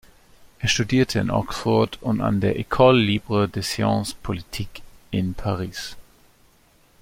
Er 0.57 0.67
studierte 0.67 1.19
in 1.19 1.29
Oxford 1.29 2.01
und 2.01 2.21
an 2.21 2.41
der 2.41 2.57
"École 2.59 2.97
libre 2.99 3.47
des 3.47 3.67
sciences 3.73 4.15
politiques" 4.15 4.81
in 5.11 5.35
Paris. 5.35 5.95